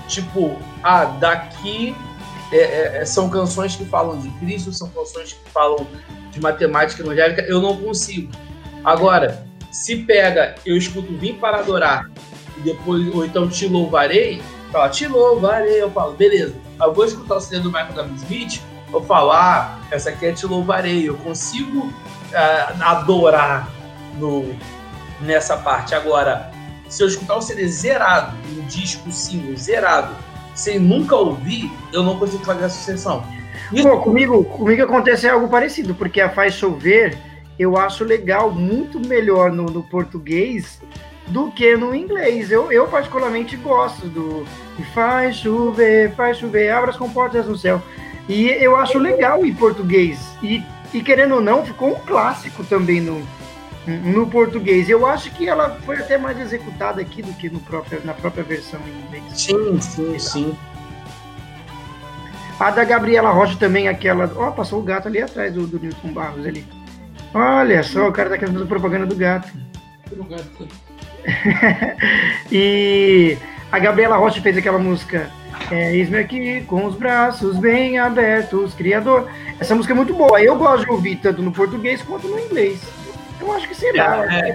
[0.07, 1.95] tipo, ah, daqui
[2.51, 5.85] é, é, são canções que falam de Cristo, são canções que falam
[6.31, 8.31] de matemática evangélica, eu não consigo.
[8.83, 12.09] Agora, se pega, eu escuto Vim para adorar,
[12.57, 16.55] e depois, ou então Te louvarei, fala, Te louvarei, eu falo, beleza.
[16.81, 18.15] Eu vou escutar o CD do Michael W.
[18.15, 21.91] Smith, eu falo, ah, essa aqui é Te louvarei, eu consigo
[22.33, 23.69] ah, adorar
[24.17, 24.55] no,
[25.21, 25.93] nessa parte.
[25.93, 26.51] Agora,
[26.87, 30.15] se eu escutar o CD zerado, um disco single zerado,
[30.55, 33.23] sem nunca ouvir, eu não consigo fazer essa sucessão.
[33.81, 37.17] Pô, comigo, comigo acontece algo parecido, porque a Faz Chover
[37.59, 40.81] eu acho legal, muito melhor no, no português
[41.27, 42.49] do que no inglês.
[42.49, 44.45] Eu, eu particularmente gosto do
[44.93, 47.81] faz chover, faz chover, abra as comportas no céu.
[48.29, 50.33] E eu acho legal em português.
[50.41, 53.21] E, e querendo ou não, ficou um clássico também no,
[53.85, 54.89] no português.
[54.89, 58.43] Eu acho que ela foi até mais executada aqui do que no próprio, na própria
[58.43, 59.23] versão em inglês.
[59.33, 60.57] Sim, sim, sim.
[62.57, 64.31] A da Gabriela Rocha também, aquela.
[64.35, 66.65] Ó, passou o gato ali atrás do, do Newton Barros ali.
[67.33, 69.49] Olha só, o cara tá fazendo propaganda do gato.
[72.51, 73.37] E
[73.71, 75.29] a Gabriela Rocha fez aquela música.
[75.71, 79.29] É, Eis-me aqui com os braços bem abertos, Criador.
[79.59, 80.41] Essa música é muito boa.
[80.41, 82.81] Eu gosto de ouvir tanto no português quanto no inglês.
[83.39, 84.25] Eu acho que sei lá.
[84.33, 84.49] É,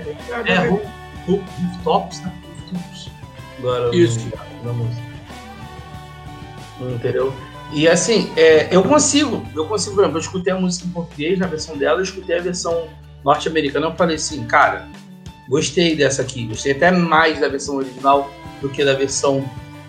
[0.47, 0.83] É, Roof-
[1.27, 1.43] Roof-
[1.85, 2.33] Rooftops, né?
[2.73, 3.11] Rooftops.
[3.59, 4.33] Agora, Isso.
[4.65, 5.05] Na música.
[6.81, 7.33] Entendeu?
[7.75, 11.37] E assim, é, eu consigo, eu consigo, por exemplo, eu escutei a música em português
[11.37, 12.87] na versão dela, eu escutei a versão
[13.25, 14.89] norte-americana, eu falei assim, cara,
[15.49, 18.31] gostei dessa aqui, gostei até mais da versão original
[18.63, 19.45] do que da versão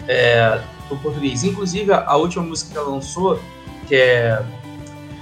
[0.07, 1.43] é, do português.
[1.43, 3.39] Inclusive, a, a última música que ela lançou,
[3.87, 4.43] que é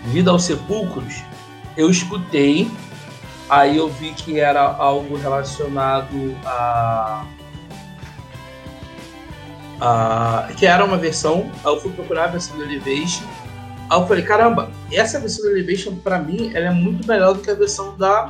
[0.06, 1.21] Vida aos Sepulcros,
[1.76, 2.71] eu escutei,
[3.49, 7.26] aí eu vi que era algo relacionado a
[9.86, 13.26] ah, que era uma versão, eu fui procurar a versão do Elevation,
[13.89, 17.41] aí eu falei, caramba, essa versão do Elevation pra mim, ela é muito melhor do
[17.41, 18.30] que a versão da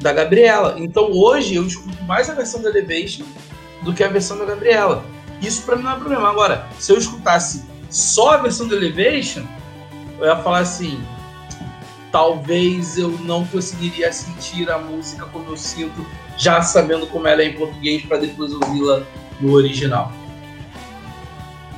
[0.00, 0.74] da Gabriela.
[0.78, 3.24] Então hoje eu escuto mais a versão do Elevation
[3.82, 5.04] do que a versão da Gabriela.
[5.40, 6.28] Isso pra mim não é problema.
[6.28, 9.44] Agora, se eu escutasse só a versão do Elevation,
[10.18, 11.00] eu ia falar assim,
[12.10, 16.04] talvez eu não conseguiria sentir a música como eu sinto,
[16.36, 19.04] já sabendo como ela é em português, para depois ouvi-la
[19.40, 20.12] no original.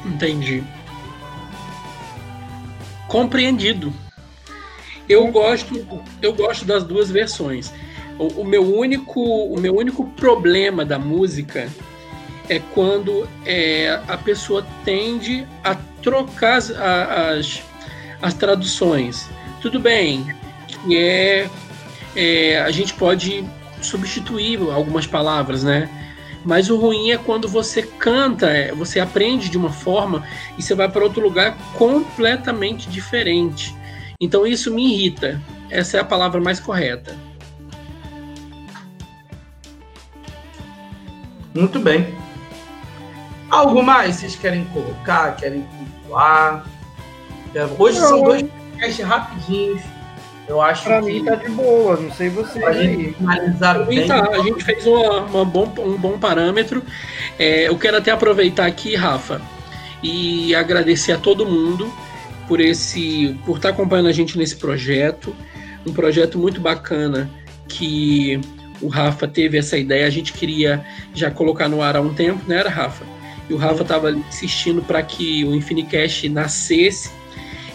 [0.05, 0.63] Entendi.
[3.07, 3.93] Compreendido.
[5.09, 5.87] Eu gosto,
[6.21, 7.73] eu gosto das duas versões.
[8.19, 11.69] O, o meu único, o meu único problema da música
[12.49, 17.63] é quando é, a pessoa tende a trocar as, as,
[18.21, 19.29] as traduções.
[19.61, 20.27] Tudo bem,
[20.91, 21.49] é,
[22.15, 23.45] é, a gente pode
[23.81, 25.89] substituir algumas palavras, né?
[26.49, 30.75] Mas o ruim é quando você canta, é, você aprende de uma forma e você
[30.75, 33.77] vai para outro lugar completamente diferente.
[34.19, 35.39] Então isso me irrita.
[35.69, 37.15] Essa é a palavra mais correta.
[41.55, 42.17] Muito bem.
[43.51, 46.67] Algo mais vocês querem colocar, querem pontuar?
[47.55, 48.25] É, Hoje são Não.
[48.25, 49.83] dois podcasts rapidinhos.
[50.49, 52.97] Eu acho Pra que mim tá de boa, não sei vocês a aí.
[52.97, 53.99] gente finalizar bem.
[54.05, 56.83] Então, a gente fez uma, uma bom, um bom parâmetro.
[57.39, 59.43] É, eu quero até aproveitar aqui, Rafa,
[60.03, 61.93] e agradecer a todo mundo
[62.47, 65.37] por esse, por estar acompanhando a gente nesse projeto,
[65.87, 67.31] um projeto muito bacana
[67.69, 68.41] que
[68.81, 70.07] o Rafa teve essa ideia.
[70.07, 70.83] A gente queria
[71.13, 73.05] já colocar no ar há um tempo, né, Rafa?
[73.49, 77.11] e o Rafa estava insistindo para que o Infinicast nascesse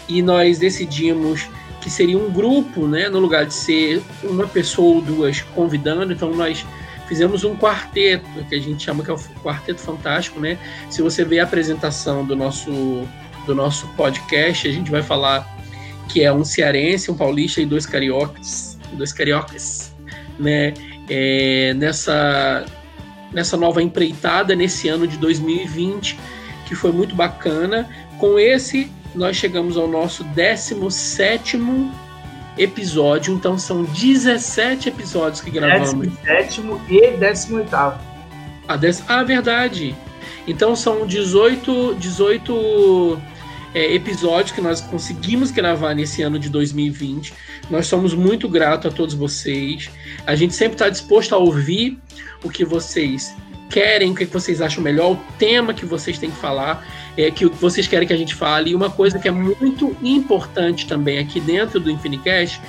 [0.08, 1.48] e nós decidimos
[1.84, 6.32] que seria um grupo, né, no lugar de ser uma pessoa ou duas convidando, então
[6.32, 6.64] nós
[7.06, 10.56] fizemos um quarteto, que a gente chama que é o Quarteto Fantástico, né?
[10.88, 13.06] Se você ver a apresentação do nosso
[13.44, 15.46] do nosso podcast, a gente vai falar
[16.08, 19.94] que é um cearense, um paulista e dois cariocas, dois cariocas,
[20.38, 20.72] né?
[21.10, 22.64] É, nessa
[23.30, 26.18] nessa nova empreitada nesse ano de 2020,
[26.64, 27.86] que foi muito bacana.
[28.18, 31.58] Com esse, nós chegamos ao nosso 17
[32.56, 36.08] episódio, então são 17 episódios que gravamos.
[36.08, 37.68] 17 e 18.
[38.66, 39.02] Ah, des...
[39.08, 39.94] ah, verdade.
[40.46, 43.18] Então são 18, 18
[43.74, 47.32] é, episódios que nós conseguimos gravar nesse ano de 2020.
[47.70, 49.90] Nós somos muito gratos a todos vocês.
[50.26, 51.98] A gente sempre está disposto a ouvir
[52.42, 53.34] o que vocês
[53.70, 57.46] querem, o que vocês acham melhor, o tema que vocês têm que falar, é, que
[57.46, 58.70] vocês querem que a gente fale.
[58.70, 62.60] E uma coisa que é muito importante também aqui dentro do Infinicast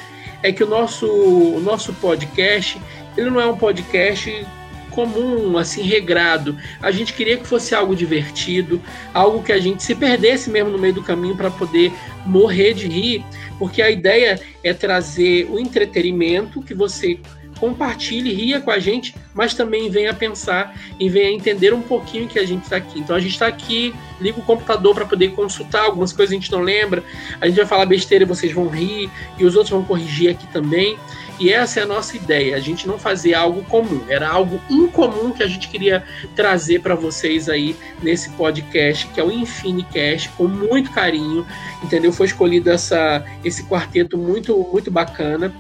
[0.42, 2.80] é que o nosso, o nosso podcast
[3.18, 4.46] ele não é um podcast
[4.92, 6.58] comum, assim, regrado.
[6.82, 8.82] A gente queria que fosse algo divertido,
[9.14, 11.92] algo que a gente se perdesse mesmo no meio do caminho para poder
[12.26, 13.26] morrer de rir,
[13.60, 17.20] porque a ideia é trazer o entretenimento que você
[17.60, 22.40] compartilhe, ria com a gente, mas também venha pensar e venha entender um pouquinho que
[22.40, 23.00] a gente está aqui.
[23.00, 26.42] Então a gente está aqui, liga o computador para poder consultar algumas coisas que a
[26.42, 27.04] gente não lembra,
[27.40, 30.48] a gente vai falar besteira e vocês vão rir, e os outros vão corrigir aqui
[30.48, 30.98] também.
[31.38, 35.32] E essa é a nossa ideia, a gente não fazer algo comum, era algo incomum
[35.32, 36.02] que a gente queria
[36.34, 41.46] trazer para vocês aí nesse podcast, que é o Infinicast, com muito carinho,
[41.84, 42.14] entendeu?
[42.14, 45.54] Foi escolhido essa, esse quarteto muito, muito bacana.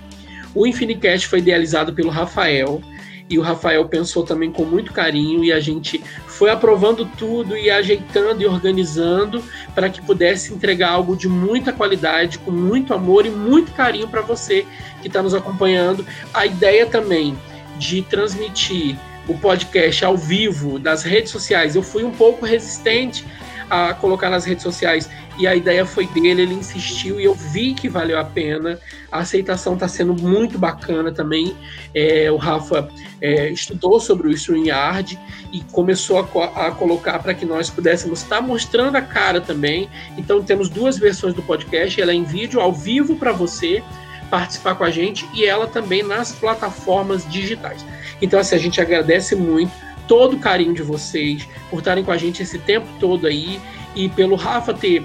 [0.55, 2.81] O Infinicast foi idealizado pelo Rafael,
[3.29, 7.71] e o Rafael pensou também com muito carinho e a gente foi aprovando tudo e
[7.71, 13.31] ajeitando e organizando para que pudesse entregar algo de muita qualidade, com muito amor e
[13.31, 14.65] muito carinho para você
[15.01, 16.05] que está nos acompanhando.
[16.33, 17.35] A ideia também
[17.79, 18.95] de transmitir
[19.27, 23.25] o podcast ao vivo nas redes sociais, eu fui um pouco resistente
[23.67, 27.73] a colocar nas redes sociais e a ideia foi dele, ele insistiu e eu vi
[27.73, 28.79] que valeu a pena.
[29.11, 31.55] A aceitação está sendo muito bacana também.
[31.93, 32.87] É, o Rafa
[33.21, 35.19] é, estudou sobre o StreamYard
[35.51, 39.89] e começou a, a colocar para que nós pudéssemos estar tá mostrando a cara também.
[40.17, 43.83] Então temos duas versões do podcast, ela é em vídeo, ao vivo para você
[44.29, 47.85] participar com a gente e ela também nas plataformas digitais.
[48.21, 49.71] Então assim, a gente agradece muito
[50.07, 53.59] todo o carinho de vocês por estarem com a gente esse tempo todo aí
[53.95, 55.03] e pelo Rafa ter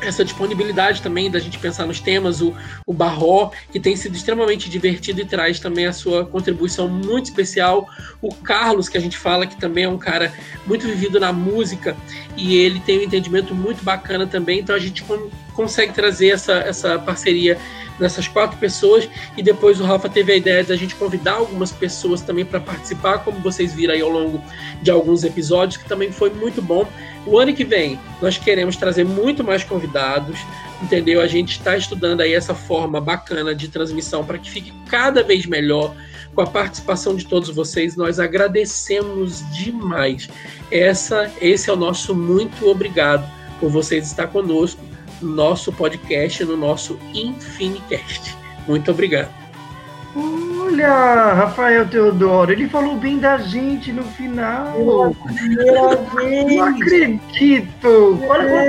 [0.00, 2.54] essa disponibilidade também da gente pensar nos temas, o,
[2.86, 7.88] o Barró, que tem sido extremamente divertido e traz também a sua contribuição muito especial.
[8.20, 10.32] O Carlos, que a gente fala que também é um cara
[10.66, 11.96] muito vivido na música
[12.36, 15.04] e ele tem um entendimento muito bacana também, então a gente
[15.54, 17.58] consegue trazer essa, essa parceria
[17.98, 21.72] nessas quatro pessoas e depois o Rafa teve a ideia de a gente convidar algumas
[21.72, 24.42] pessoas também para participar, como vocês viram aí ao longo
[24.82, 26.86] de alguns episódios, que também foi muito bom.
[27.26, 30.38] O ano que vem nós queremos trazer muito mais convidados,
[30.82, 31.20] entendeu?
[31.20, 35.46] A gente está estudando aí essa forma bacana de transmissão para que fique cada vez
[35.46, 35.94] melhor
[36.34, 37.96] com a participação de todos vocês.
[37.96, 40.28] Nós agradecemos demais.
[40.70, 44.87] Essa, esse é o nosso muito obrigado por vocês estar conosco no
[45.20, 48.36] nosso podcast, no nosso Infinicast.
[48.66, 49.30] Muito obrigado.
[50.14, 54.78] Olha, Rafael Teodoro, ele falou bem da gente no final.
[54.78, 58.18] Não acredito.
[58.28, 58.68] Olha é.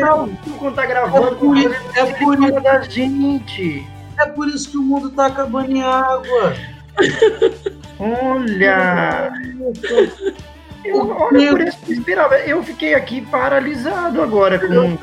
[0.58, 1.28] quando tá gravando.
[1.28, 3.88] É por, isso, é por isso da gente.
[4.18, 6.56] É por isso que o mundo tá acabando em água.
[8.00, 9.32] Olha.
[10.84, 12.38] Eu, olha, por isso que esperava.
[12.40, 14.98] Eu fiquei aqui paralisado agora com,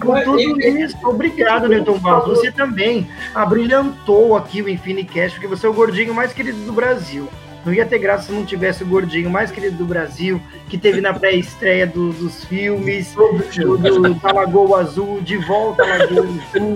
[0.00, 0.96] com tudo isso.
[1.04, 2.38] Obrigado, Newton Barros.
[2.38, 7.28] Você também abrilhantou aqui o Infinicast, porque você é o gordinho mais querido do Brasil.
[7.64, 11.00] Não ia ter graça se não tivesse o gordinho mais querido do Brasil, que teve
[11.00, 16.74] na pré-estreia do, dos filmes, do, do, da Lagoa Azul, De Volta à Lagoa Azul,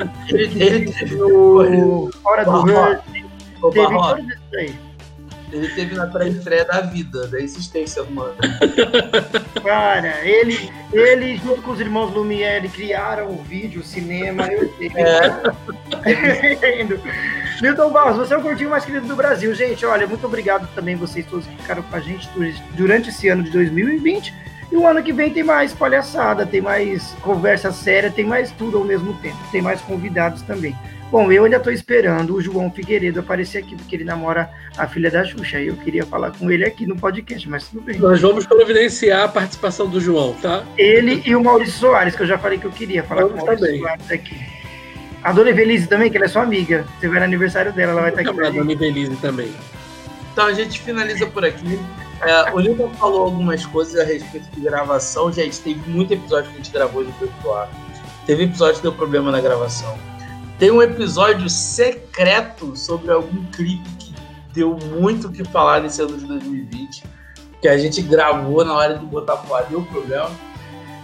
[1.16, 3.02] no Hora do Hurt.
[3.72, 4.74] Teve todos esses aí.
[5.52, 8.34] Ele teve na pré-estreia da vida, da existência humana.
[9.62, 15.02] Cara, ele, ele junto com os irmãos Lumière criaram o vídeo, o cinema, eu entendo.
[16.94, 17.60] É.
[17.62, 19.54] Milton Barros, você é o gordinho mais querido do Brasil.
[19.54, 22.28] Gente, olha, muito obrigado também vocês todos que ficaram com a gente
[22.74, 27.12] durante esse ano de 2020 E o ano que vem tem mais palhaçada, tem mais
[27.22, 29.38] conversa séria, tem mais tudo ao mesmo tempo.
[29.50, 30.76] Tem mais convidados também.
[31.10, 34.48] Bom, eu ainda estou esperando o João Figueiredo aparecer aqui, porque ele namora
[34.78, 35.58] a filha da Xuxa.
[35.58, 37.98] E eu queria falar com ele aqui no podcast, mas tudo bem.
[37.98, 40.62] Nós vamos providenciar a participação do João, tá?
[40.78, 43.42] Ele e o Maurício Soares, que eu já falei que eu queria falar Vamos com
[43.42, 43.80] o Maurício também.
[43.80, 44.36] Soares aqui.
[45.24, 46.86] A Dona Evelise também, que ela é sua amiga.
[47.00, 48.30] Você vai no aniversário dela, ela vai estar aqui.
[48.30, 48.60] Chamar com a.
[48.60, 49.52] Dona Ivelise também.
[50.32, 51.76] Então a gente finaliza por aqui.
[52.22, 55.32] É, o Lincoln falou algumas coisas a respeito de gravação.
[55.32, 57.12] Gente, teve muito episódio que a gente gravou de
[57.54, 57.68] ar.
[58.26, 59.96] Teve episódio que deu problema na gravação.
[60.58, 64.14] Tem um episódio secreto sobre algum clipe que
[64.52, 67.04] deu muito o que falar nesse ano de 2020.
[67.62, 70.30] Que a gente gravou na hora de botar pro ar, deu problema.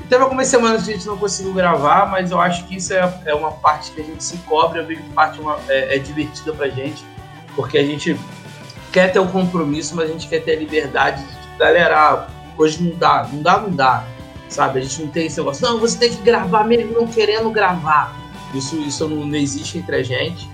[0.00, 2.92] E teve algumas semanas que a gente não conseguiu gravar, mas eu acho que isso
[2.92, 6.52] é, é uma parte que a gente se cobre, que parte uma- é, é divertida
[6.52, 7.02] pra gente,
[7.54, 8.14] porque a gente
[8.96, 12.82] quer ter o compromisso, mas a gente quer ter a liberdade de, tipo, galera, hoje
[12.82, 14.02] não dá, não dá, não dá,
[14.48, 14.78] sabe?
[14.78, 18.16] A gente não tem esse negócio, não, você tem que gravar mesmo não querendo gravar.
[18.54, 20.48] Isso, isso não, não existe entre a gente.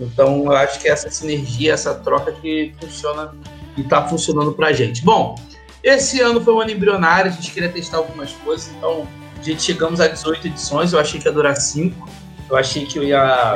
[0.00, 3.32] Então, eu acho que essa sinergia, essa troca que funciona
[3.76, 5.04] e tá funcionando pra gente.
[5.04, 5.36] Bom,
[5.80, 9.06] esse ano foi um ano embrionário, a gente queria testar algumas coisas, então
[9.38, 12.08] a gente chegamos a 18 edições, eu achei que ia durar 5.
[12.54, 13.54] Eu achei que eu ia.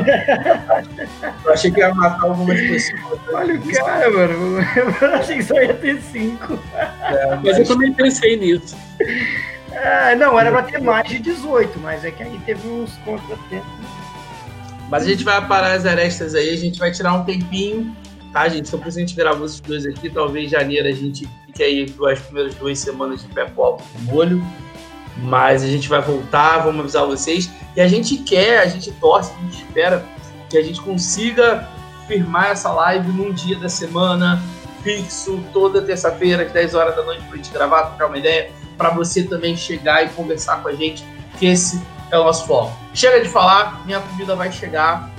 [1.44, 3.00] eu achei que ia matar algumas pessoas.
[3.32, 4.58] Olha o cara, mano.
[5.00, 6.58] Eu achei que só ia ter cinco.
[6.74, 8.76] É, Mas eu também pensei nisso.
[9.72, 13.68] Ah, não, era pra ter mais de 18, mas é que aí teve uns contratempos.
[14.90, 17.94] Mas a gente vai parar as arestas aí, a gente vai tirar um tempinho,
[18.32, 18.68] tá, gente?
[18.68, 20.10] Só por isso a gente gravou esses dois aqui.
[20.10, 24.12] Talvez em janeiro a gente fique aí as primeiras duas semanas de pé pop no
[24.12, 24.42] molho.
[25.18, 27.50] Mas a gente vai voltar, vamos avisar vocês.
[27.76, 30.04] E a gente quer, a gente torce, a gente espera
[30.48, 31.68] que a gente consiga
[32.06, 34.42] firmar essa live num dia da semana,
[34.82, 38.90] fixo, toda terça-feira, às 10 horas da noite, pra gente gravar, trocar uma ideia, para
[38.90, 41.04] você também chegar e conversar com a gente,
[41.38, 42.72] que esse é o nosso foco.
[42.94, 45.10] Chega de falar, minha comida vai chegar.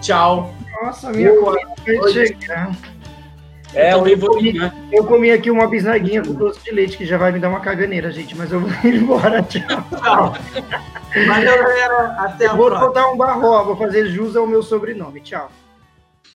[0.00, 0.54] Tchau.
[0.80, 2.70] Nossa, minha Boa comida vai chegar.
[3.74, 4.74] É, eu também eu- vou ligar.
[4.90, 7.60] Eu comi aqui uma bisnaguinha com doce de leite, que já vai me dar uma
[7.60, 9.62] caganeira, gente, mas eu vou ir embora, tchau.
[10.02, 10.34] Tchau.
[11.26, 12.16] Valeu, galera.
[12.18, 12.88] Até a Eu vou próxima.
[12.88, 15.50] botar um barro, vou fazer jus ao meu sobrenome, tchau.